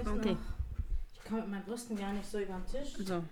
[0.00, 0.32] Okay.
[0.32, 0.38] noch.
[1.14, 2.94] Ich komme mit meinen Brüsten gar nicht so über den Tisch.
[3.06, 3.24] So.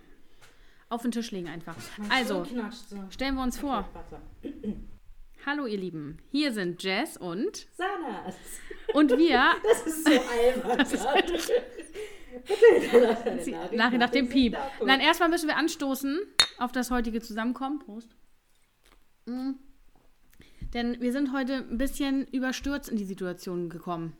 [0.88, 1.76] Auf den Tisch legen einfach.
[1.98, 3.04] Mein Also, so.
[3.10, 3.88] stellen wir uns vor.
[4.42, 4.74] Okay.
[5.46, 8.34] Hallo ihr Lieben, hier sind Jess und Sanas.
[8.94, 10.78] und wir Das ist so albern.
[10.88, 11.32] gerade.
[12.46, 14.56] Bitte hinterlass eine Nachricht nach, nach dem Piep.
[14.84, 16.18] Nein, erstmal müssen wir anstoßen
[16.58, 17.78] auf das heutige Zusammenkommen.
[17.78, 18.16] Prost.
[19.26, 19.52] Mm.
[20.72, 24.16] Denn wir sind heute ein bisschen überstürzt in die Situation gekommen.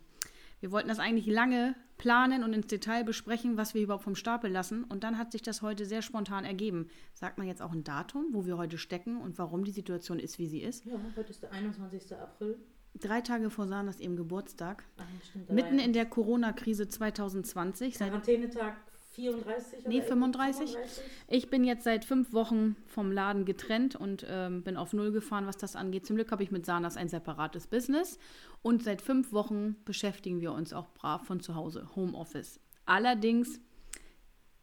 [0.60, 4.50] Wir wollten das eigentlich lange planen und ins Detail besprechen, was wir überhaupt vom Stapel
[4.50, 4.84] lassen.
[4.84, 6.88] Und dann hat sich das heute sehr spontan ergeben.
[7.12, 10.38] Sagt man jetzt auch ein Datum, wo wir heute stecken und warum die Situation ist,
[10.38, 10.84] wie sie ist.
[10.84, 12.16] Ja, heute ist der 21.
[12.16, 12.58] April.
[13.00, 14.84] Drei Tage vor Sanas ihrem Geburtstag.
[14.98, 15.50] Ach, stimmt.
[15.50, 17.94] Mitten in der Corona-Krise 2020.
[17.94, 18.76] ja Seit Quarantänetag
[19.14, 20.70] 34 Nee, oder 35.
[20.70, 21.04] 35?
[21.28, 25.46] Ich bin jetzt seit fünf Wochen vom Laden getrennt und ähm, bin auf Null gefahren,
[25.46, 26.06] was das angeht.
[26.06, 28.18] Zum Glück habe ich mit Sanas ein separates Business.
[28.62, 32.60] Und seit fünf Wochen beschäftigen wir uns auch brav von zu Hause, Homeoffice.
[32.86, 33.60] Allerdings,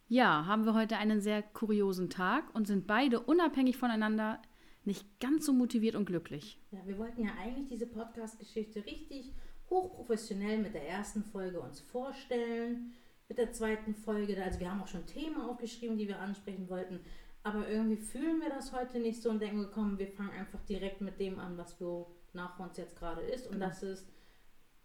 [0.07, 4.41] ja, haben wir heute einen sehr kuriosen Tag und sind beide unabhängig voneinander
[4.83, 6.59] nicht ganz so motiviert und glücklich.
[6.71, 9.31] Ja, wir wollten ja eigentlich diese Podcast-Geschichte richtig
[9.69, 12.93] hochprofessionell mit der ersten Folge uns vorstellen,
[13.31, 16.99] mit der zweiten Folge, also wir haben auch schon Themen aufgeschrieben, die wir ansprechen wollten,
[17.43, 20.99] aber irgendwie fühlen wir das heute nicht so und denken, komm, wir fangen einfach direkt
[20.99, 23.47] mit dem an, was wo nach uns jetzt gerade ist.
[23.47, 23.67] Und Genau.
[23.67, 24.11] das ist,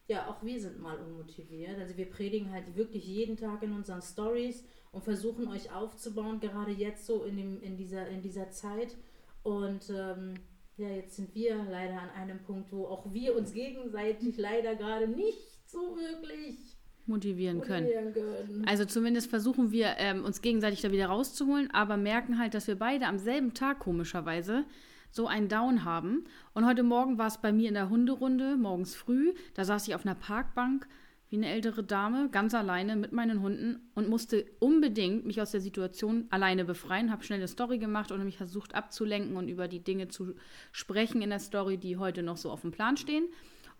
[0.06, 4.00] ja, auch wir sind mal unmotiviert, also wir predigen halt wirklich jeden Tag in unseren
[4.00, 8.97] Stories und versuchen euch aufzubauen, gerade jetzt so in, dem, in, dieser, in dieser Zeit.
[9.42, 10.34] Und ähm,
[10.77, 15.08] ja, jetzt sind wir leider an einem Punkt, wo auch wir uns gegenseitig leider gerade
[15.08, 16.75] nicht so wirklich
[17.06, 17.88] Motivieren können.
[18.12, 18.64] können.
[18.66, 22.76] Also zumindest versuchen wir, ähm, uns gegenseitig da wieder rauszuholen, aber merken halt, dass wir
[22.76, 24.64] beide am selben Tag komischerweise
[25.10, 26.24] so einen Down haben.
[26.52, 29.34] Und heute Morgen war es bei mir in der Hunderunde, morgens früh.
[29.54, 30.86] Da saß ich auf einer Parkbank
[31.28, 35.60] wie eine ältere Dame, ganz alleine mit meinen Hunden und musste unbedingt mich aus der
[35.60, 37.10] Situation alleine befreien.
[37.10, 40.34] Habe schnell eine Story gemacht und mich versucht abzulenken und über die Dinge zu
[40.70, 43.25] sprechen in der Story, die heute noch so auf dem Plan stehen.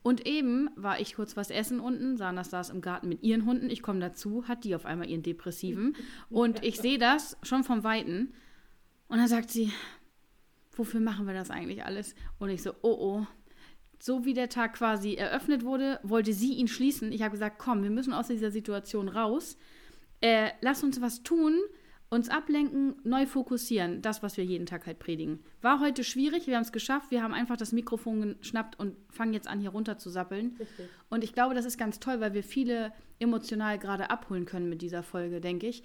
[0.07, 2.17] Und eben war ich kurz was essen unten.
[2.17, 3.69] Sanas saß im Garten mit ihren Hunden.
[3.69, 5.97] Ich komme dazu, hat die auf einmal ihren Depressiven.
[6.31, 8.33] Und ich sehe das schon vom Weiten.
[9.09, 9.73] Und dann sagt sie,
[10.77, 12.15] wofür machen wir das eigentlich alles?
[12.39, 13.27] Und ich so, oh oh.
[13.99, 17.11] So wie der Tag quasi eröffnet wurde, wollte sie ihn schließen.
[17.11, 19.59] Ich habe gesagt, komm, wir müssen aus dieser Situation raus.
[20.21, 21.59] Äh, lass uns was tun,
[22.09, 24.01] uns ablenken, neu fokussieren.
[24.01, 25.41] Das, was wir jeden Tag halt predigen.
[25.61, 27.11] War heute schwierig, wir haben es geschafft.
[27.11, 30.57] Wir haben einfach das Mikrofon geschnappt und fangen jetzt an, hier runter zu sappeln.
[30.59, 30.89] Richtig.
[31.11, 34.83] Und ich glaube, das ist ganz toll, weil wir viele emotional gerade abholen können mit
[34.83, 35.83] dieser Folge, denke ich.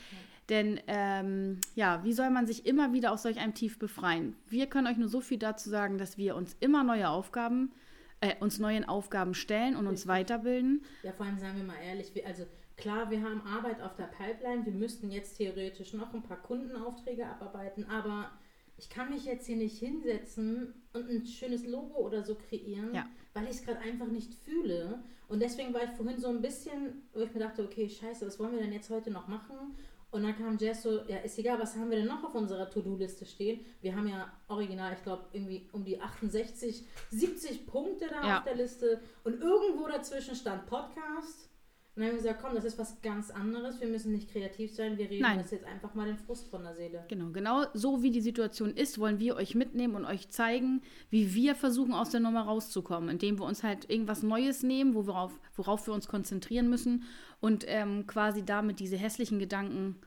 [0.49, 4.35] Denn ähm, ja, wie soll man sich immer wieder aus solch einem Tief befreien?
[4.47, 7.71] Wir können euch nur so viel dazu sagen, dass wir uns immer neue Aufgaben,
[8.19, 10.83] äh, uns neuen Aufgaben stellen und uns weiterbilden.
[11.03, 12.45] Ja, vor allem sagen wir mal ehrlich, also
[12.81, 17.25] klar, wir haben Arbeit auf der Pipeline, wir müssten jetzt theoretisch noch ein paar Kundenaufträge
[17.25, 18.29] abarbeiten, aber
[18.77, 23.07] ich kann mich jetzt hier nicht hinsetzen und ein schönes Logo oder so kreieren, Ja.
[23.33, 25.03] weil ich es gerade einfach nicht fühle.
[25.27, 28.39] Und deswegen war ich vorhin so ein bisschen, wo ich mir dachte, okay, scheiße, was
[28.39, 29.75] wollen wir denn jetzt heute noch machen?
[30.09, 32.69] Und dann kam Jess so, ja, ist egal, was haben wir denn noch auf unserer
[32.69, 33.61] To-Do-Liste stehen?
[33.81, 38.37] Wir haben ja original, ich glaube, irgendwie um die 68, 70 Punkte da Ja.
[38.39, 38.99] auf der Liste.
[39.23, 41.49] Und irgendwo dazwischen stand Podcast.
[41.94, 43.81] Und dann haben wir gesagt, komm, das ist was ganz anderes.
[43.81, 44.97] Wir müssen nicht kreativ sein.
[44.97, 45.40] Wir reden Nein.
[45.40, 47.03] uns jetzt einfach mal den Frust von der Seele.
[47.09, 51.34] Genau, genau so wie die Situation ist, wollen wir euch mitnehmen und euch zeigen, wie
[51.34, 55.16] wir versuchen, aus der Nummer rauszukommen, indem wir uns halt irgendwas Neues nehmen, wo wir
[55.16, 57.03] auf, worauf wir uns konzentrieren müssen
[57.41, 59.97] und ähm, quasi damit diese hässlichen Gedanken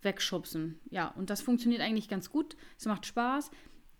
[0.00, 0.80] wegschubsen.
[0.90, 2.56] Ja, und das funktioniert eigentlich ganz gut.
[2.78, 3.50] Es macht Spaß.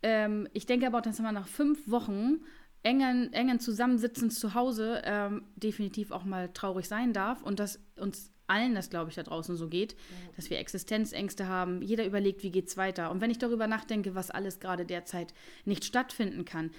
[0.02, 2.40] Ähm, ich denke aber auch, dass man nach fünf Wochen
[2.84, 8.30] engen, engen Zusammensitzens zu Hause ähm, definitiv auch mal traurig sein darf und dass uns
[8.46, 9.96] allen das, glaube ich, da draußen so geht,
[10.36, 11.80] dass wir Existenzängste haben.
[11.80, 13.10] Jeder überlegt, wie geht's weiter.
[13.10, 15.32] Und wenn ich darüber nachdenke, was alles gerade derzeit
[15.64, 16.70] nicht stattfinden kann,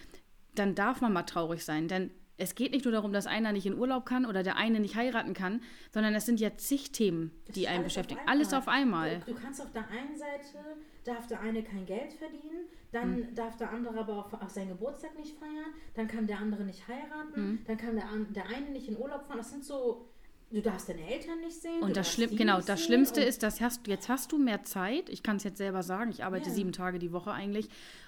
[0.54, 1.88] dann darf man mal traurig sein.
[1.88, 4.80] Denn es geht nicht nur darum, dass einer nicht in Urlaub kann oder der eine
[4.80, 8.20] nicht heiraten kann, sondern es sind ja zig Themen, Das die einen alles beschäftigen.
[8.22, 9.20] auf Alles auf einmal.
[9.26, 10.58] Du, du kannst auf der einen Seite,
[11.06, 13.36] darf der eine kein Geld verdienen, dann Hm.
[13.36, 16.88] darf der andere aber auch auf seinen Geburtstag nicht feiern, dann kann der andere nicht
[16.88, 17.60] heiraten, Hm.
[17.68, 19.38] dann kann der, der eine nicht in Urlaub fahren.
[19.38, 20.10] Das sind so,
[20.52, 21.82] du darfst deine Eltern nicht sehen.
[21.82, 25.10] Und das Schlimm, genau, das Schlimmste ist, dass hast, jetzt hast du mehr Zeit.
[25.10, 26.56] Ich kann es jetzt selber sagen, ich arbeite Ja.
[26.56, 27.68] sieben Tage die Woche eigentlich.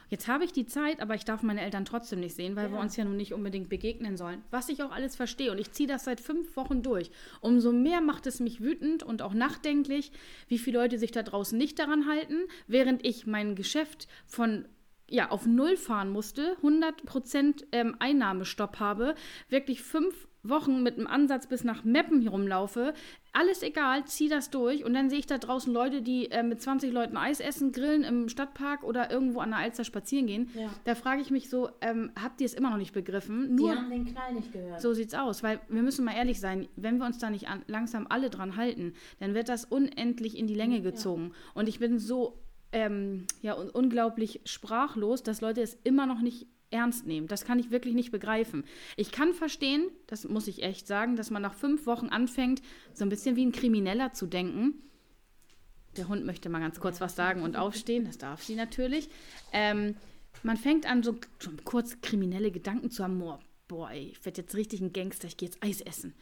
[0.09, 2.77] Jetzt habe ich die Zeit, aber ich darf meine Eltern trotzdem nicht sehen, weil wir
[2.77, 2.81] Ja.
[2.81, 4.41] uns ja nun nicht unbedingt begegnen sollen.
[4.51, 5.51] Was ich auch alles verstehe.
[5.51, 7.11] Und ich ziehe das seit fünf Wochen durch.
[7.41, 10.13] Umso mehr macht es mich wütend und auch nachdenklich,
[10.47, 12.37] wie viele Leute sich da draußen nicht daran halten,
[12.67, 14.65] während ich mein Geschäft von
[15.09, 19.15] ja, auf Null fahren musste, 100% ähm, Einnahmestopp habe,
[19.49, 22.93] wirklich fünf Wochen mit einem Ansatz bis nach Meppen hier rumlaufe,
[23.33, 26.61] alles egal, zieh das durch und dann sehe ich da draußen Leute, die äh, mit
[26.61, 30.49] 20 Leuten Eis essen, grillen im Stadtpark oder irgendwo an der Alster spazieren gehen.
[30.55, 30.69] Ja.
[30.85, 33.55] Da frage ich mich so, ähm, habt ihr es immer noch nicht begriffen?
[33.55, 34.81] Nur die haben den Knall nicht gehört.
[34.81, 37.63] so sieht's aus, weil wir müssen mal ehrlich sein, wenn wir uns da nicht an,
[37.67, 41.33] langsam alle dran halten, dann wird das unendlich in die Länge gezogen.
[41.53, 42.39] Und ich bin so
[42.71, 47.27] ähm, ja, un unglaublich sprachlos, dass Leute es immer noch nicht ernst nehmen.
[47.27, 48.65] Das kann ich wirklich nicht begreifen.
[48.97, 52.61] Ich kann verstehen, das muss ich echt sagen, dass man nach fünf Wochen anfängt,
[52.93, 54.75] so ein bisschen wie ein Krimineller zu denken.
[55.95, 59.09] Der Hund möchte mal ganz kurz was sagen und aufstehen, das darf sie natürlich.
[59.53, 59.95] Ähm,
[60.43, 63.17] man fängt an, so schon kurz kriminelle Gedanken zu haben.
[63.67, 66.13] Boah ey, ich werde jetzt richtig ein Gangster, ich gehe jetzt Eis essen.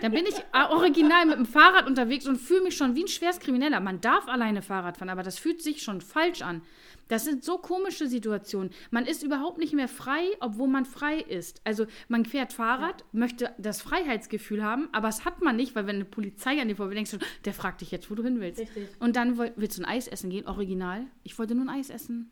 [0.00, 0.34] Dann bin ich
[0.70, 3.80] original mit dem Fahrrad unterwegs und fühle mich schon wie ein Schwerstkrimineller.
[3.80, 6.62] Man darf alleine Fahrrad fahren, aber das fühlt sich schon falsch an.
[7.08, 8.70] Das sind so komische Situationen.
[8.90, 11.60] Man ist überhaupt nicht mehr frei, obwohl man frei ist.
[11.64, 15.96] Also man fährt Fahrrad, möchte das Freiheitsgefühl haben, aber es hat man nicht, weil wenn
[15.96, 18.60] eine Polizei an dir vorbei denkst, der fragt dich jetzt, wo du hin willst.
[18.60, 18.88] Richtig.
[18.98, 21.06] Und dann willst du ein Eis essen gehen, original.
[21.22, 22.30] Ich wollte nur ein Eis essen.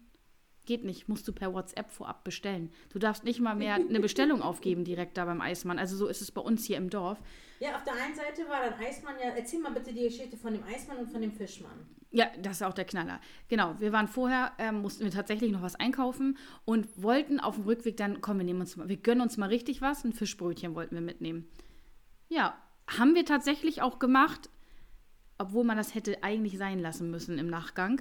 [0.71, 2.71] Geht nicht, musst du per WhatsApp vorab bestellen.
[2.91, 5.81] Du darfst nicht mal mehr eine Bestellung aufgeben direkt da beim Eismann.
[5.81, 7.19] Also so ist es bei uns hier im Dorf.
[7.59, 9.31] Ja, auf der einen Seite war dann Eismann ja.
[9.31, 11.89] Erzähl mal bitte die Geschichte von dem Eismann und von dem Fischmann.
[12.13, 13.21] Ja, das ist auch der Knaller.
[13.49, 17.65] Genau, wir waren vorher, ähm, mussten wir tatsächlich noch was einkaufen und wollten auf dem
[17.65, 20.77] Rückweg dann, komm, wir nehmen uns mal, wir gönnen uns mal richtig was, ein Fischbrötchen
[20.77, 21.51] wollten wir mitnehmen.
[22.29, 22.57] Ja,
[22.87, 24.51] haben wir tatsächlich auch gemacht,
[25.37, 28.01] obwohl man das hätte eigentlich sein lassen müssen im Nachgang.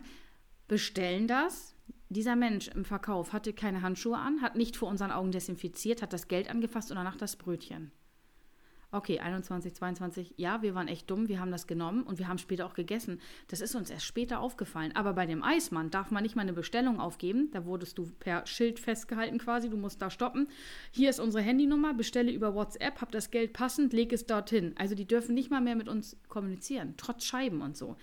[0.67, 1.75] Bestellen das.
[2.09, 6.13] Dieser Mensch im Verkauf hatte keine Handschuhe an, hat nicht vor unseren Augen desinfiziert, hat
[6.13, 7.91] das Geld angefasst und danach das Brötchen.
[8.91, 12.39] Okay, 21, 22, ja, wir waren echt dumm, wir haben das genommen und wir haben
[12.39, 13.21] später auch gegessen.
[13.47, 14.95] Das ist uns erst später aufgefallen.
[14.95, 17.49] Aber bei dem Eismann darf man nicht mal eine Bestellung aufgeben.
[17.51, 20.47] Da wurdest du per Schild festgehalten quasi, du musst da stoppen.
[20.89, 24.73] Hier ist unsere Handynummer, bestelle über WhatsApp, hab das Geld passend, leg es dorthin.
[24.75, 27.95] Also die dürfen nicht mal mehr mit uns kommunizieren, trotz Scheiben und so.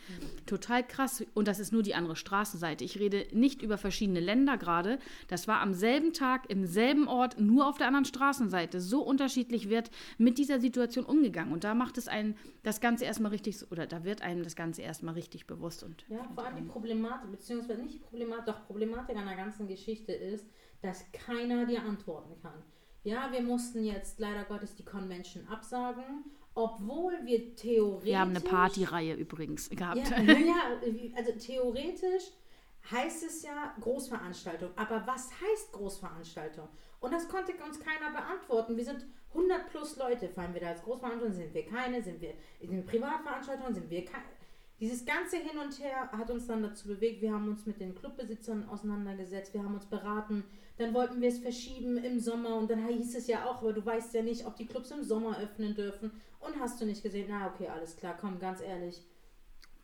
[0.46, 1.24] Total krass.
[1.34, 2.84] Und das ist nur die andere Straßenseite.
[2.84, 5.00] Ich rede nicht über verschiedene Länder gerade.
[5.26, 8.80] Das war am selben Tag, im selben Ort, nur auf der anderen Straßenseite.
[8.80, 10.75] So unterschiedlich wird mit dieser Situation
[11.06, 11.52] umgegangen.
[11.52, 14.82] Und da macht es einen das Ganze erstmal richtig, oder da wird einem das Ganze
[14.82, 15.82] erstmal richtig bewusst.
[15.82, 19.68] Und Ja, vor allem die Problematik, beziehungsweise nicht die Problematik, doch Problematik an der ganzen
[19.68, 20.46] Geschichte ist,
[20.82, 22.62] dass keiner dir antworten kann.
[23.02, 26.24] Ja, wir mussten jetzt leider Gottes die Convention absagen,
[26.54, 28.06] obwohl wir theoretisch.
[28.06, 30.10] wir haben eine Partyreihe übrigens gehabt.
[30.10, 30.54] Ja, ja,
[31.14, 32.32] also theoretisch
[32.90, 34.70] heißt es ja Großveranstaltung.
[34.76, 36.68] Aber was heißt Großveranstaltung?
[37.00, 38.76] Und das konnte uns keiner beantworten.
[38.76, 40.28] Wir sind 100 plus Leute.
[40.28, 41.36] Fallen wir da als Großveranstaltung?
[41.36, 42.02] Sind wir keine?
[42.02, 43.74] Sind wir in den Privatveranstaltungen?
[43.74, 44.24] Sind wir keine?
[44.78, 47.22] Dieses ganze Hin und Her hat uns dann dazu bewegt.
[47.22, 49.54] Wir haben uns mit den Clubbesitzern auseinandergesetzt.
[49.54, 50.44] Wir haben uns beraten.
[50.76, 52.56] Dann wollten wir es verschieben im Sommer.
[52.56, 55.02] Und dann hieß es ja auch, aber du weißt ja nicht, ob die Clubs im
[55.02, 56.10] Sommer öffnen dürfen.
[56.40, 57.26] Und hast du nicht gesehen?
[57.30, 58.16] Na, okay, alles klar.
[58.20, 59.02] Komm, ganz ehrlich.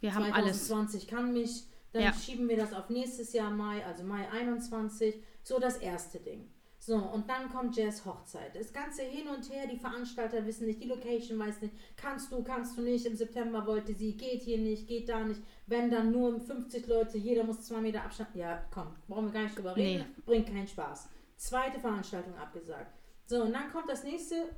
[0.00, 0.66] Wir haben alles.
[0.66, 1.64] 2020 kann mich.
[1.92, 2.12] Dann Ja.
[2.12, 5.22] schieben wir das auf nächstes Jahr Mai, also Mai 21.
[5.42, 6.48] So das erste Ding.
[6.78, 8.56] So, und dann kommt Jazz Hochzeit.
[8.56, 12.42] Das ganze hin und her, die Veranstalter wissen nicht, die Location weiß nicht, kannst du,
[12.42, 13.06] kannst du nicht.
[13.06, 15.40] Im September wollte sie, geht hier nicht, geht da nicht.
[15.68, 18.34] Wenn dann nur 50 Leute, jeder muss zwei Meter Abstand.
[18.34, 20.06] Ja, komm, brauchen wir gar nicht drüber reden.
[20.24, 21.08] Bringt keinen Spaß.
[21.36, 22.92] Zweite Veranstaltung abgesagt.
[23.26, 24.48] So, und dann kommt das nächste.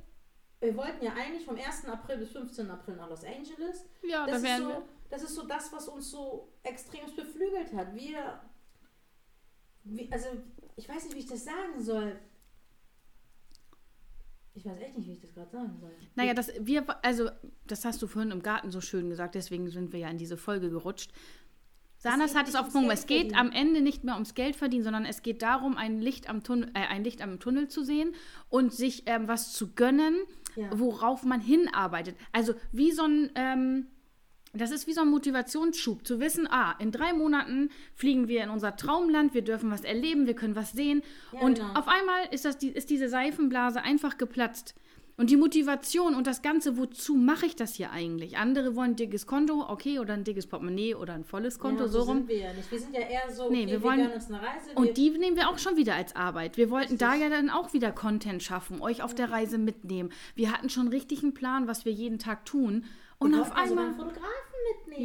[0.61, 1.85] Wir wollten ja eigentlich vom 1.
[1.85, 2.71] April bis 15.
[2.71, 3.85] April nach Los Angeles.
[4.01, 4.83] Ja, Das da ist, wären so, wir.
[5.09, 7.93] Das ist so das, was uns so extrem beflügelt hat.
[7.95, 8.41] Wir,
[9.83, 10.27] wie, also
[10.75, 12.19] ich weiß nicht, wie ich das sagen soll.
[14.53, 15.91] Ich weiß echt nicht, wie ich das gerade sagen soll.
[16.15, 17.29] Naja, das, wir, also,
[17.67, 20.37] das hast du vorhin im Garten so schön gesagt, deswegen sind wir ja in diese
[20.37, 21.11] Folge gerutscht.
[22.13, 22.91] Geht hat es auf Punkt.
[22.93, 26.29] Es geht am Ende nicht mehr ums Geld verdienen, sondern es geht darum, ein Licht
[26.29, 28.13] am Tunnel, äh, ein Licht am Tunnel zu sehen
[28.49, 30.15] und sich ähm, was zu gönnen,
[30.55, 30.69] Ja.
[30.77, 32.15] worauf man hinarbeitet.
[32.31, 33.87] Also wie so ein, ähm,
[34.55, 38.49] das ist wie so ein Motivationsschub, zu wissen, ah, in drei Monaten fliegen wir in
[38.49, 41.01] unser Traumland, wir dürfen was erleben, wir können was sehen.
[41.33, 41.73] Ja, und genau.
[41.73, 44.75] auf einmal ist, das die, ist diese Seifenblase einfach geplatzt.
[45.17, 48.37] Und die Motivation und das Ganze, wozu mache ich das hier eigentlich?
[48.37, 51.87] Andere wollen ein dickes Konto, okay, oder ein dickes Portemonnaie oder ein volles Konto, ja,
[51.89, 52.17] so rum.
[52.17, 52.69] sind wir ja nicht.
[52.69, 54.71] Wir sind ja eher so, Nee, okay, wir wollen- gönnen uns eine Reise.
[54.71, 56.57] wir, Und die nehmen wir auch schon wieder als Arbeit.
[56.57, 57.29] Wir wollten da Richtig.
[57.31, 60.09] ja dann auch wieder Content schaffen, euch auf der Reise mitnehmen.
[60.35, 62.83] Wir hatten schon richtig einen Plan, was wir jeden Tag tun.
[63.17, 63.85] Und wir auf wollten sogar einmal.
[63.85, 64.44] einen Fotografen mitnehmen.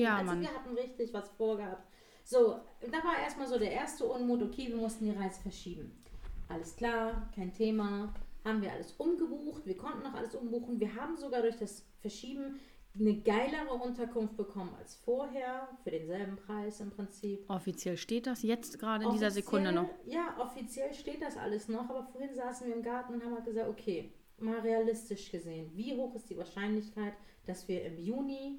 [0.02, 0.40] Ja, also Mann.
[0.40, 1.86] wir hatten richtig was vorgehabt.
[2.24, 6.02] So, da war erstmal so der erste Unmut, okay, wir mussten die Reise verschieben.
[6.48, 8.12] Alles klar, kein Thema.
[8.44, 10.80] Haben wir alles umgebucht, wir konnten noch alles umbuchen.
[10.80, 12.58] Wir haben sogar durch das Verschieben
[12.98, 17.48] eine geilere Unterkunft bekommen als vorher, für denselben Preis im Prinzip.
[17.48, 19.88] Offiziell steht das jetzt gerade in dieser Sekunde noch.
[20.06, 23.44] Ja, offiziell steht das alles noch, aber vorhin saßen wir im Garten und haben halt
[23.44, 27.12] gesagt, okay, mal realistisch gesehen, wie hoch ist die Wahrscheinlichkeit,
[27.46, 28.58] dass wir im Juni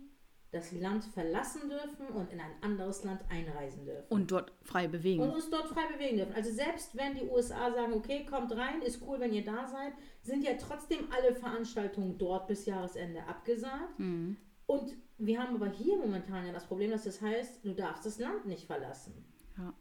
[0.51, 4.05] das Land verlassen dürfen und in ein anderes Land einreisen dürfen.
[4.09, 5.23] Und dort frei bewegen.
[5.23, 6.35] Und uns dort frei bewegen dürfen.
[6.35, 9.93] Also selbst wenn die USA sagen, okay, kommt rein, ist cool, wenn ihr da seid,
[10.21, 13.97] sind ja trotzdem alle Veranstaltungen dort bis Jahresende abgesagt.
[13.97, 14.35] Mhm.
[14.65, 18.19] Und wir haben aber hier momentan ja das Problem, dass das heißt, du darfst das
[18.19, 19.25] Land nicht verlassen.
[19.57, 19.73] Ja.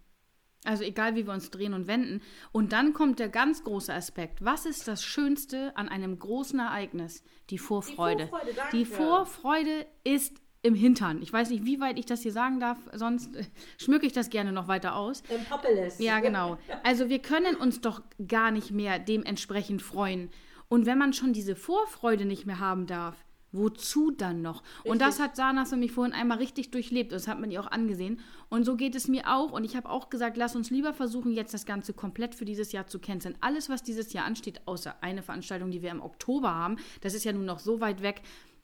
[0.65, 2.23] Also egal, wie wir uns drehen und wenden.
[2.53, 4.45] Und dann kommt der ganz große Aspekt.
[4.45, 7.25] Was ist das Schönste an einem großen Ereignis?
[7.49, 8.25] Die Vorfreude.
[8.25, 8.71] Die Vorfreude.
[8.73, 11.23] Die Vorfreude ist im Hintern.
[11.23, 13.45] Ich weiß nicht, wie weit ich das hier sagen darf, sonst äh,
[13.79, 15.23] schmücke ich das gerne noch weiter aus.
[15.29, 15.99] Im Populous.
[15.99, 16.59] Ja, genau.
[16.83, 20.31] Also wir können uns doch gar nicht mehr dementsprechend freuen.
[20.69, 24.62] Und wenn man schon diese Vorfreude nicht mehr haben darf, wozu dann noch?
[24.85, 25.25] Und das Richtig.
[25.25, 27.11] hat Sanas für mich vorhin einmal richtig durchlebt.
[27.11, 28.21] Das hat man ihr auch angesehen.
[28.49, 29.50] Und so geht es mir auch.
[29.52, 32.71] Und ich habe auch gesagt, lass uns lieber versuchen, jetzt das Ganze komplett für dieses
[32.73, 33.37] Jahr zu canceln.
[33.40, 37.25] Alles, was dieses Jahr ansteht, außer eine Veranstaltung, die wir im Oktober haben, das ist
[37.25, 38.23] ja nun noch so weit weg,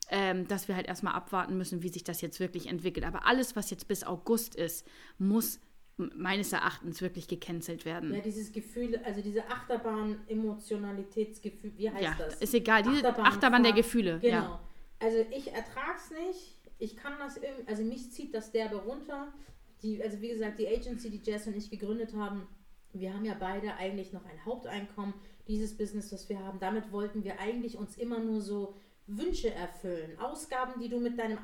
[0.09, 3.05] ähm, dass wir halt erstmal abwarten müssen, wie sich das jetzt wirklich entwickelt.
[3.05, 4.85] Aber alles, was jetzt bis August ist,
[5.17, 5.59] muss
[5.97, 8.13] meines Erachtens wirklich gecancelt werden.
[8.13, 12.35] Ja, dieses Gefühl, also diese Achterbahn-Emotionalitätsgefühl, wie heißt Ja, das?
[12.35, 12.83] ist egal.
[12.83, 13.27] Diese Achterbahnfahrt.
[13.33, 14.19] Achterbahn der Gefühle.
[14.19, 14.33] Genau.
[14.35, 14.59] Ja.
[14.99, 16.57] Also ich ertrag's nicht.
[16.79, 19.33] Ich kann das irgendwie, also mich zieht das derbe runter.
[19.81, 22.47] Die, also wie gesagt, die Agency, die Jess und ich gegründet haben,
[22.93, 25.13] wir haben ja beide eigentlich noch ein Haupteinkommen,
[25.47, 26.59] dieses Business, das wir haben.
[26.59, 28.75] Damit wollten wir eigentlich uns immer nur so
[29.09, 30.19] Wünsche erfüllen.
[30.19, 31.37] Ausgaben, die du mit deinem,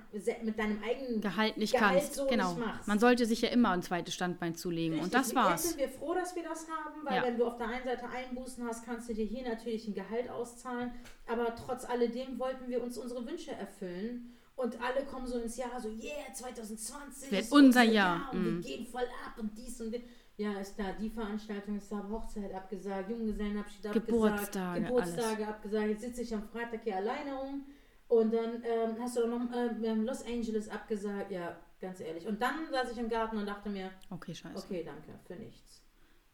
[0.43, 2.15] mit deinem eigenen Gehalt nicht Gehalt kannst.
[2.15, 2.53] so genau.
[2.55, 2.87] nicht.
[2.87, 4.99] Man sollte sich ja immer ein zweites Standbein zulegen.
[4.99, 5.19] Und Richtig.
[5.19, 5.63] das Jetzt war's.
[5.63, 7.23] sind wir froh, dass wir das haben, weil Ja.
[7.23, 10.29] wenn du auf der einen Seite Einbußen hast, kannst du dir hier natürlich ein Gehalt
[10.29, 10.91] auszahlen.
[11.25, 14.33] Aber trotz alledem wollten wir uns unsere Wünsche erfüllen.
[14.55, 18.29] Und alle kommen so ins Jahr, so, yeah, 2020 Wird ist unser Jahr.
[18.33, 18.63] und Mhm.
[18.63, 20.01] wir gehen voll ab und dies und das.
[20.37, 25.89] Ja, ist da, die Veranstaltung ist da, Hochzeit abgesagt, Junggesellenabschied abgesagt, Geburtstage, Geburtstage abgesagt.
[25.89, 27.65] Jetzt sitze ich am Freitag hier alleine rum
[28.07, 31.29] und dann ähm, hast du doch noch ähm, Los Angeles abgesagt.
[31.31, 32.25] Ja, ganz ehrlich.
[32.25, 34.65] Und dann saß ich im Garten und dachte mir, Okay, scheiße.
[34.65, 35.83] Okay, danke, für nichts.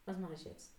[0.06, 0.74] Was mache ich jetzt?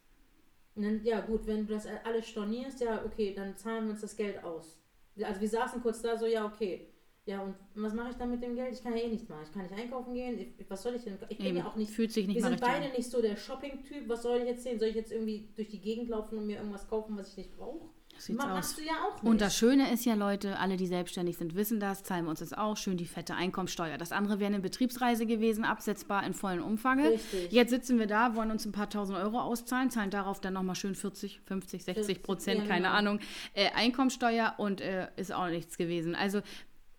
[0.75, 4.01] Und dann, ja gut, wenn du das alles stornierst, ja okay, dann zahlen wir uns
[4.01, 4.79] das Geld aus.
[5.23, 6.90] Also wir saßen kurz da so, ja okay.
[7.31, 8.75] Ja und was mache ich dann mit dem Geld?
[8.75, 9.43] Ich kann ja eh nichts machen.
[9.45, 10.37] Ich kann nicht einkaufen gehen.
[10.59, 11.17] Ich, was soll ich denn?
[11.29, 11.57] Ich bin Eben.
[11.59, 11.93] ja auch nicht...
[11.93, 12.93] Fühlt sich nicht wir sind beide an.
[12.97, 14.09] nicht so der Shopping-Typ.
[14.09, 14.81] Was soll ich jetzt sehen?
[14.81, 17.57] Soll ich jetzt irgendwie durch die Gegend laufen und mir irgendwas kaufen, was ich nicht
[17.57, 17.89] brauche?
[18.29, 19.31] Machst du ja auch nicht.
[19.31, 22.41] Und das Schöne ist ja, Leute, alle, die selbstständig sind, wissen das, zahlen wir uns
[22.41, 23.97] das auch, schön die fette Einkommensteuer.
[23.97, 27.13] Das andere wäre eine Betriebsreise gewesen, absetzbar in vollen Umfange.
[27.13, 27.51] Richtig.
[27.51, 30.75] Jetzt sitzen wir da, wollen uns ein paar tausend Euro auszahlen, zahlen darauf dann nochmal
[30.75, 32.95] schön 40, 50, 60 50, Prozent, ja, keine genau.
[32.95, 33.21] Ahnung,
[33.55, 36.15] äh, Einkommensteuer und äh, ist auch nichts gewesen.
[36.15, 36.43] Also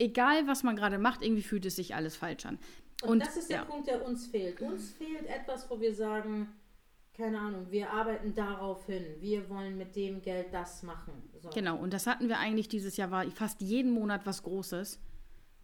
[0.02, 2.60] egal, was man gerade macht, irgendwie fühlt es sich alles falsch an.
[3.04, 3.66] Und, das ist der ja.
[3.66, 4.62] Punkt, der uns fehlt.
[4.62, 6.50] Uns fehlt etwas, wo wir sagen,
[7.14, 9.06] keine Ahnung, wir arbeiten darauf hin.
[9.20, 11.14] Wir wollen mit dem Geld das machen.
[11.42, 11.50] So.
[11.50, 15.00] Genau, und das hatten wir eigentlich dieses Jahr, war fast jeden Monat was Großes.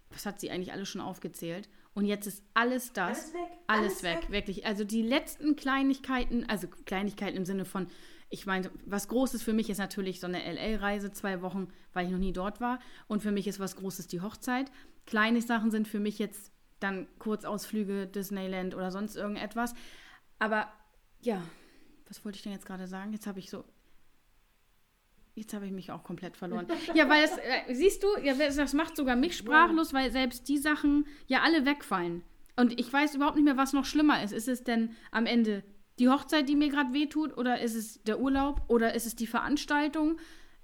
[0.09, 1.69] Das hat sie eigentlich alles schon aufgezählt.
[1.93, 3.09] Und jetzt ist alles das.
[3.09, 3.49] Alles weg.
[3.67, 4.65] Alles weg, wirklich.
[4.65, 7.87] Also die letzten Kleinigkeiten, also Kleinigkeiten im Sinne von,
[8.29, 12.11] ich meine, was Großes für mich ist natürlich so eine LA-Reise, zwei Wochen, weil ich
[12.11, 12.79] noch nie dort war.
[13.07, 14.71] Und für mich ist was Großes die Hochzeit.
[15.05, 19.73] Kleine Sachen sind für mich jetzt dann Kurzausflüge, Disneyland oder sonst irgendetwas.
[20.39, 20.67] Aber
[21.21, 21.41] ja,
[22.07, 23.13] was wollte ich denn jetzt gerade sagen?
[23.13, 23.63] Jetzt habe ich so.
[25.33, 26.67] Jetzt habe ich mich auch komplett verloren.
[26.95, 30.49] Ja, weil es, äh, siehst du, ja, das das macht sogar mich sprachlos, weil selbst
[30.49, 32.23] die Sachen ja alle wegfallen.
[32.55, 34.33] Und ich weiß überhaupt nicht mehr, was noch schlimmer ist.
[34.33, 35.63] Ist es denn am Ende
[35.99, 37.37] die Hochzeit, die mir gerade wehtut?
[37.37, 38.61] Oder ist es der Urlaub?
[38.67, 40.17] Oder ist es die Veranstaltung?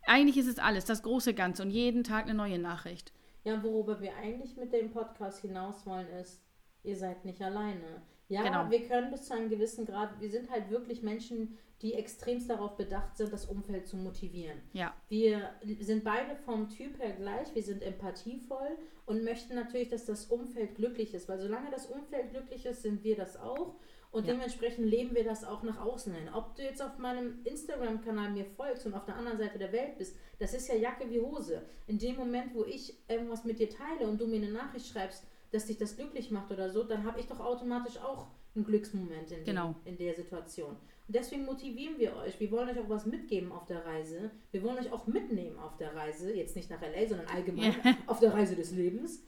[0.05, 3.13] Eigentlich ist es alles, das große Ganze und jeden Tag eine neue Nachricht.
[3.43, 6.41] Ja, worüber wir eigentlich mit dem Podcast hinaus wollen, ist,
[6.83, 8.01] ihr seid nicht alleine.
[8.29, 8.69] Ja, Genau.
[8.69, 12.77] wir können bis zu einem gewissen Grad, wir sind halt wirklich Menschen, die extremst darauf
[12.77, 14.57] bedacht sind, das Umfeld zu motivieren.
[14.71, 15.49] Ja, Wir
[15.81, 20.75] sind beide vom Typ her gleich, wir sind empathievoll und möchten natürlich, dass das Umfeld
[20.75, 23.75] glücklich ist, weil solange das Umfeld glücklich ist, sind wir das auch
[24.13, 24.33] und Ja.
[24.33, 26.29] dementsprechend leben wir das auch nach außen hin.
[26.33, 29.97] Ob du jetzt auf meinem Instagram-Kanal mir folgst und auf der anderen Seite der Welt
[29.97, 31.63] bist, das ist ja Jacke wie Hose.
[31.87, 35.25] In dem Moment, wo ich irgendwas mit dir teile und du mir eine Nachricht schreibst,
[35.51, 39.31] dass dich das glücklich macht oder so, dann habe ich doch automatisch auch einen Glücksmoment
[39.31, 39.75] in, Genau.
[39.85, 40.71] dem, in der Situation.
[41.07, 42.39] Und deswegen motivieren wir euch.
[42.39, 44.31] Wir wollen euch auch was mitgeben auf der Reise.
[44.51, 46.33] Wir wollen euch auch mitnehmen auf der Reise.
[46.33, 47.97] Jetzt nicht nach LA, sondern allgemein Ja.
[48.07, 49.23] auf der Reise des Lebens.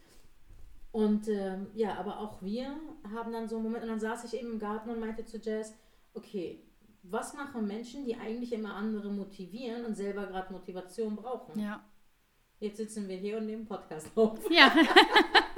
[0.95, 2.73] Und ähm, ja, aber auch wir
[3.13, 5.41] haben dann so einen Moment, und dann saß ich eben im Garten und meinte zu
[5.41, 5.73] Jazz,
[6.13, 6.63] okay,
[7.03, 11.59] was machen Menschen, die eigentlich immer andere motivieren und selber gerade Motivation brauchen?
[11.59, 11.83] ja.
[12.61, 14.39] Jetzt sitzen wir hier und nehmen Podcast auf.
[14.49, 14.73] Ja.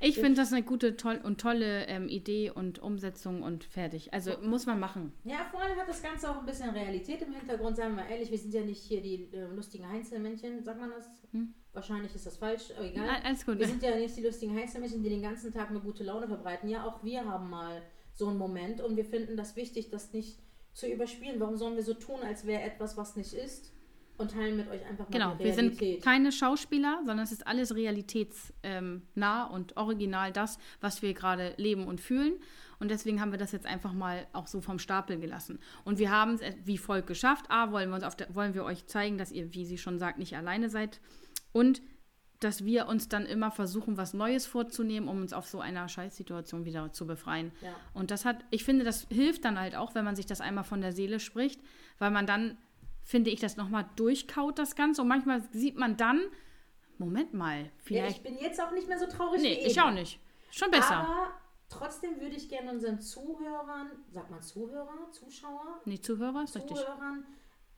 [0.00, 4.12] ich finde das eine gute toll und tolle ähm, Idee und Umsetzung und fertig.
[4.12, 5.12] Also muss man machen.
[5.24, 8.10] Ja, vor allem hat das Ganze auch ein bisschen Realität im Hintergrund, sagen wir mal
[8.10, 8.30] ehrlich.
[8.30, 11.08] Wir sind ja nicht hier die äh, lustigen Heinzelmännchen, sagt man das?
[11.32, 11.54] Hm.
[11.72, 13.08] Wahrscheinlich ist das falsch, aber egal.
[13.22, 13.58] Alles gut.
[13.58, 16.68] Wir sind ja nicht die lustigen Heinzelmännchen, die den ganzen Tag eine gute Laune verbreiten.
[16.68, 17.82] Ja, auch wir haben mal
[18.14, 20.38] so einen Moment und wir finden das wichtig, das nicht
[20.72, 21.40] zu überspielen.
[21.40, 23.72] Warum sollen wir so tun, als wäre etwas, was nicht ist?
[24.18, 26.04] Und teilen mit euch einfach mal Genau, die wir sind Realität.
[26.04, 32.00] keine Schauspieler, sondern es ist alles realitätsnah und original das, was wir gerade leben und
[32.00, 32.34] fühlen.
[32.78, 35.58] Und deswegen haben wir das jetzt einfach mal auch so vom Stapel gelassen.
[35.84, 37.46] Und wir haben es wie folgt geschafft.
[37.48, 39.98] A, wollen wir, uns auf der, wollen wir euch zeigen, dass ihr, wie sie schon
[39.98, 41.00] sagt, nicht alleine seid.
[41.52, 41.80] Und
[42.40, 46.66] dass wir uns dann immer versuchen, was Neues vorzunehmen, um uns auf so einer Scheißsituation
[46.66, 47.50] wieder zu befreien.
[47.62, 47.74] Ja.
[47.94, 50.64] Und das hat, ich finde, das hilft dann halt auch, wenn man sich das einmal
[50.64, 51.60] von der Seele spricht,
[51.98, 52.58] weil man dann,
[53.06, 55.00] finde ich, das nochmal durchkaut, das Ganze.
[55.00, 56.20] Und manchmal sieht man dann,
[56.98, 58.16] Moment mal, ja, vielleicht.
[58.16, 59.70] ich bin jetzt auch nicht mehr so traurig nee, wie eben.
[59.70, 60.20] ich auch nicht.
[60.50, 60.96] Schon besser.
[60.96, 61.28] Aber
[61.68, 66.76] trotzdem würde ich gerne unseren Zuhörern, sagt man Zuhörer, Zuschauer, nee, Zuhörer ist richtig.
[66.76, 67.24] Zuhörern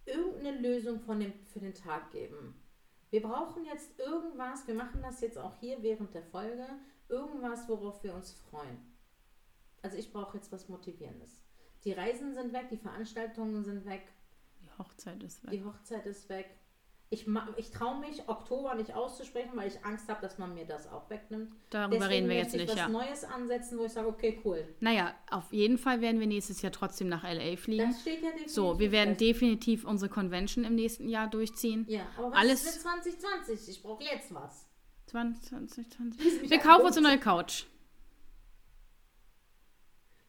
[0.07, 2.55] irgendeine Lösung von dem, für den Tag geben.
[3.11, 6.67] Wir brauchen jetzt irgendwas, wir machen das jetzt auch hier während der Folge,
[7.11, 8.79] irgendwas, worauf wir uns freuen.
[9.83, 11.43] Also ich brauche jetzt was Motivierendes.
[11.85, 14.07] Die Reisen sind weg, die Veranstaltungen sind weg,
[14.79, 15.51] Hochzeit ist weg.
[15.53, 16.49] die Hochzeit ist weg.
[17.11, 20.87] Ich, ich traue mich, Oktober nicht auszusprechen, weil ich Angst habe, dass man mir das
[20.93, 21.55] auch wegnimmt.
[21.71, 22.89] Darüber Deswegen reden wir jetzt ich nicht, was ja.
[22.89, 24.69] Neues ansetzen, wo ich sage, okay, cool.
[24.81, 27.89] Naja, auf jeden Fall werden wir nächstes Jahr trotzdem nach LA fliegen.
[27.91, 29.21] Das steht ja definitiv So, wir werden fest.
[29.23, 31.87] definitiv unsere Convention im nächsten Jahr durchziehen.
[31.89, 32.83] Ja, aber was Alles- ist mit
[33.15, 33.69] 2020?
[33.71, 34.67] Ich brauche jetzt was.
[35.07, 35.49] 20,
[35.91, 36.21] 20.
[36.21, 37.65] Schließ mich Wir kaufen uns eine neue Couch.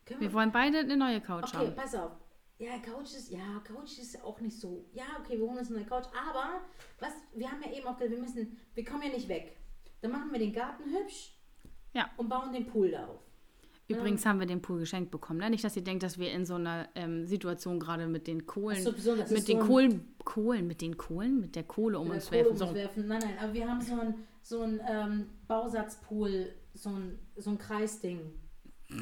[0.05, 1.75] Können Wir wollen beide eine neue Couch Okay, haben.
[1.75, 2.11] pass auf.
[2.59, 4.85] Ja, Couch ist, ja, Couch ist auch nicht so.
[4.93, 6.07] Ja, okay, wir holen uns eine Couch.
[6.13, 6.59] Aber,
[6.99, 9.55] was, wir haben ja eben auch gesagt, wir müssen, wir kommen ja nicht weg.
[10.01, 11.37] Dann machen wir den Garten hübsch.
[11.93, 12.09] Ja.
[12.17, 13.21] Und bauen den Pool da auf.
[13.87, 15.39] Übrigens haben wir den Pool geschenkt bekommen.
[15.39, 15.49] Ne?
[15.49, 18.83] Nicht, dass ihr denkt, dass wir in so einer ähm, Situation gerade mit den Kohlen,
[18.83, 22.25] so, das mit den so Kohlen, Kohlen, mit den Kohlen, mit der Kohle um uns
[22.29, 22.51] Kohle werfen.
[22.51, 22.65] um So.
[22.65, 23.07] uns werfen.
[23.07, 24.13] Nein, nein, aber wir haben so ein,
[24.43, 28.19] so ein ähm, Bausatzpool, so ein, so ein Kreisding.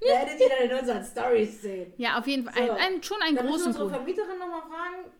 [0.06, 1.92] Werdet ihr dann in unseren Stories sehen.
[1.96, 2.54] Ja, auf jeden Fall.
[2.66, 2.72] So.
[2.72, 3.90] Ein, ein, schon einen Da müssen wir großen unsere.
[3.90, 5.10] Vermieterin nochmal fragen.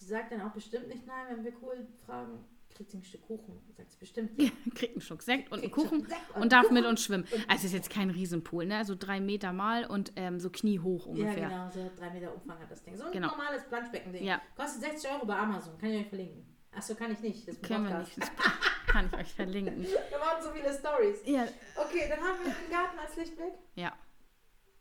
[0.00, 2.44] Die sagt dann auch bestimmt nicht nein, wenn wir cool fragen.
[2.74, 3.58] Kriegt sie ein Stück Kuchen?
[3.76, 4.40] Sagt sie bestimmt.
[4.40, 4.50] Ja.
[4.74, 6.74] Kriegt einen Schluck Sekt und einen Kuchen und, und darf Kuchen.
[6.74, 7.26] mit uns schwimmen.
[7.48, 8.76] Also es ist jetzt kein Riesenpool, ne?
[8.76, 11.48] Also drei Meter mal und ähm, so kniehoch Ja, ungefähr.
[11.48, 12.96] genau, so drei Meter Umfang hat das Ding.
[12.96, 13.28] So ein Genau.
[13.30, 14.22] normales Planschbecken-Ding.
[14.24, 14.40] Ja.
[14.56, 15.76] Kostet 60 Euro bei Amazon.
[15.78, 16.44] Kann ich euch verlinken.
[16.76, 17.48] Achso, kann ich nicht.
[17.48, 18.20] Das Können wir nicht.
[18.20, 18.30] Das
[18.86, 19.84] kann ich euch verlinken.
[20.12, 21.16] Da waren so viele Stories.
[21.24, 21.48] Ja.
[21.74, 23.54] Okay, dann haben wir den Garten als Lichtblick.
[23.74, 23.92] Ja.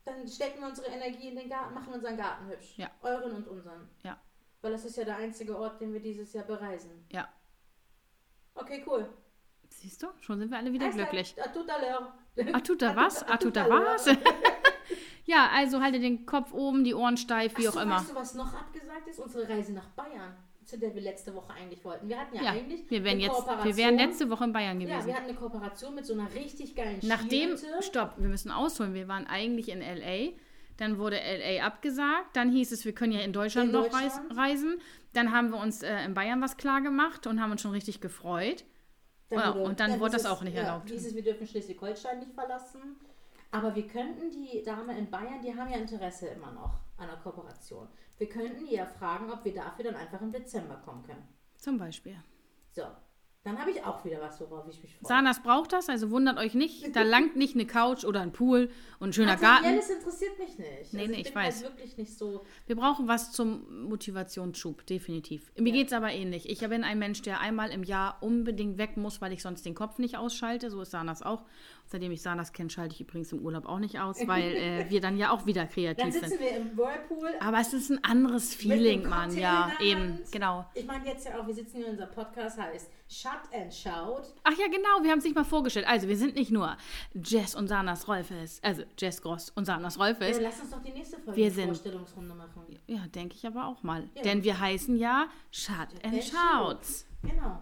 [0.08, 2.78] Dann stecken wir unsere Energie in den Garten, machen unseren Garten hübsch.
[2.78, 2.90] Ja.
[3.02, 3.90] Euren und unseren.
[4.04, 4.18] Ja.
[4.62, 7.06] Weil das ist ja der einzige Ort, den wir dieses Jahr bereisen.
[7.12, 7.28] Ja.
[8.56, 9.10] Okay, cool.
[9.68, 10.08] Siehst du?
[10.22, 11.36] Schon sind wir alle wieder glücklich.
[11.38, 12.14] À tout à l'heure.
[12.54, 13.26] Ah, tut da was?
[13.42, 14.06] Tut da à was?
[15.26, 17.98] ja, also haltet den Kopf oben, die Ohren steif, wie Ach auch so, immer.
[17.98, 19.20] Weißt du, was noch abgesagt ist?
[19.20, 22.08] Unsere Reise nach Bayern, zu der wir letzte Woche eigentlich wollten.
[22.10, 23.66] Wir hatten ja, Ja, eigentlich wir wären eine jetzt, Kooperation.
[23.66, 25.08] wir wären letzte Woche in Bayern Ja, gewesen.
[25.08, 28.94] wir hatten eine Kooperation mit so einer richtig geilen Nachdem, stopp, wir müssen ausholen.
[28.94, 30.34] Wir waren eigentlich in LA.
[30.78, 32.36] Dann wurde LA abgesagt.
[32.36, 34.12] Dann hieß es, wir können ja in Deutschland In noch Deutschland.
[34.30, 34.80] Reis, reisen.
[35.14, 38.02] Dann haben wir uns äh, in Bayern was klar gemacht und haben uns schon richtig
[38.02, 38.64] gefreut.
[39.32, 40.90] Ja, und dann wurde hieß das es- auch nicht ja, erlaubt.
[40.90, 42.98] hieß es, wir dürfen Schleswig-Holstein nicht verlassen.
[43.52, 47.18] Aber wir könnten die Dame in Bayern, die haben ja Interesse immer noch an einer
[47.18, 47.88] Kooperation.
[48.18, 51.28] Wir könnten ja fragen, ob wir dafür dann einfach im Dezember kommen können.
[51.58, 52.16] Zum Beispiel.
[52.72, 52.84] So,
[53.44, 55.08] dann habe ich auch wieder was, worauf ich mich freue.
[55.08, 56.96] Sanas braucht das, also wundert euch nicht.
[56.96, 59.64] Da langt nicht eine Couch oder ein Pool und ein schöner Garten.
[59.64, 60.94] Materielles interessiert mich nicht.
[60.94, 61.64] Nee, also nee, ich bin weiß.
[61.64, 62.44] Halt wirklich nicht so.
[62.66, 65.52] Wir brauchen was zum Motivationsschub, definitiv.
[65.58, 65.76] Mir Ja.
[65.76, 66.50] geht's aber ähnlich.
[66.50, 69.76] Ich bin ein Mensch, der einmal im Jahr unbedingt weg muss, weil ich sonst den
[69.76, 70.70] Kopf nicht ausschalte.
[70.70, 71.44] So ist Sanas auch.
[71.90, 75.00] Seitdem ich Sanas kenne, schalte ich übrigens im Urlaub auch nicht aus, weil äh, wir
[75.00, 76.40] dann ja auch wieder Dann kreativ sitzen sind.
[76.42, 77.30] wir im Whirlpool.
[77.40, 79.36] Aber es ist ein anderes Feeling, Mann.
[79.38, 80.66] Ja, eben, genau.
[80.74, 84.34] Ich meine jetzt ja auch, wir sitzen hier in unserem Podcast, heißt Shut and Shout.
[84.44, 85.88] Ach ja, genau, wir haben es nicht mal vorgestellt.
[85.88, 86.76] Also, wir sind nicht nur
[87.14, 90.38] Jess und Sanas Rolfes, also Jess Gross und Sanas Rolfes.
[90.38, 92.64] Ja, lass uns doch die nächste Folge Wir sind- Vorstellungsrunde machen.
[92.88, 94.10] Ja, denke ich aber auch mal.
[94.14, 94.24] Ja.
[94.24, 97.06] Denn wir heißen ja Shut and and Shouts.
[97.24, 97.62] Genau.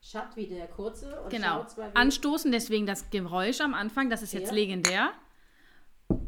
[0.00, 1.66] Shut wie der kurze und Genau.
[1.94, 4.54] Anstoßen, deswegen das Geräusch am Anfang, das ist jetzt Ja.
[4.54, 5.10] legendär.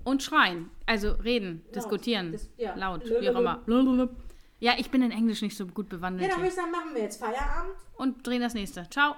[0.05, 1.77] Und schreien, also reden, Laut.
[1.77, 2.75] diskutieren, Dis- ja.
[2.75, 3.59] laut, wie auch immer.
[3.65, 4.09] Blablabla.
[4.59, 6.31] Ja, ich bin in Englisch nicht so gut Ja, bewandelt.
[6.31, 7.75] dann würde ich sagen, machen wir jetzt Feierabend.
[7.97, 8.89] Und drehen das nächste.
[8.91, 9.15] Ciao.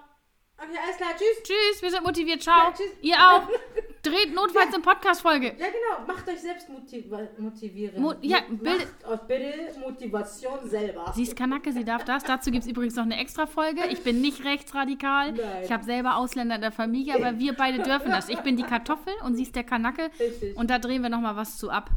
[0.57, 1.43] Okay, alles klar, tschüss.
[1.43, 2.43] Tschüss, wir sind motiviert.
[2.43, 2.69] Ciao.
[2.69, 2.91] Ja, tschüss.
[3.01, 3.49] Ihr auch.
[4.03, 5.47] Dreht notfalls eine Podcast-Folge.
[5.59, 6.07] Ja, genau.
[6.12, 7.05] Macht euch selbst motiv
[7.38, 8.03] motivieren.
[8.03, 11.12] Mo ja, Macht bildet- euch bitte Motivation selber.
[11.15, 12.25] Sie ist Kanake, sie darf das.
[12.25, 13.81] Dazu gibt es übrigens noch eine extra Folge.
[13.91, 15.33] Ich bin nicht rechtsradikal.
[15.33, 15.62] Nein.
[15.62, 18.29] Ich habe selber Ausländer in der Familie, aber wir beide dürfen das.
[18.29, 20.11] Ich bin die Kartoffel und sie ist der Kanake.
[20.19, 20.57] Richtig.
[20.57, 21.88] Und da drehen wir nochmal was zu ab.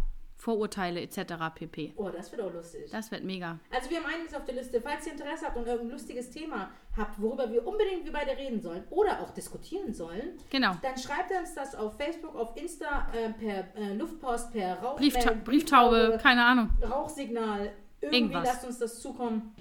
[0.45, 1.17] Vorurteile etc.
[1.55, 1.93] pp.
[1.97, 2.83] oh, das wird auch lustig.
[2.91, 3.57] Das wird mega.
[3.71, 4.79] Also wir haben einiges auf der Liste.
[4.79, 8.61] Falls ihr Interesse habt und irgendein lustiges Thema habt, worüber wir unbedingt wir beide reden
[8.61, 10.73] sollen oder auch diskutieren sollen, Genau.
[10.83, 15.31] dann schreibt uns das auf Facebook, auf Insta, äh, per äh, Luftpost, per Rauch Briefta
[15.31, 16.69] äh, Brieftaube, keine Ahnung.
[16.83, 17.71] Rauchsignal.
[18.01, 18.43] Irgendwie Irgendwas.
[18.45, 19.55] lasst uns das zukommen.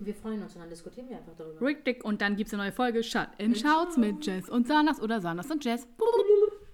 [0.00, 1.64] Wir freuen uns und dann diskutieren wir einfach darüber.
[1.64, 2.04] Richtig.
[2.04, 5.20] Und dann gibt es eine neue Folge Shut in Shouts mit Jess und Sanas oder
[5.20, 5.86] Sanas und Jess.
[5.86, 6.67] Blablabla.